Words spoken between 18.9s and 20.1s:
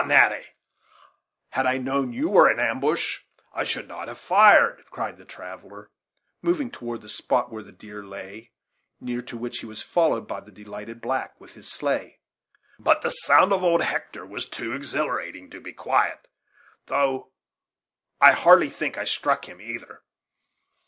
I struck him, either."